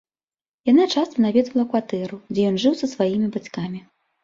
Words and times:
Яна 0.71 0.85
часта 0.93 1.15
наведвала 1.25 1.67
кватэру, 1.75 2.21
дзе 2.33 2.41
ён 2.55 2.59
жыў 2.65 2.73
са 2.83 2.93
сваімі 2.97 3.33
бацькамі. 3.39 3.87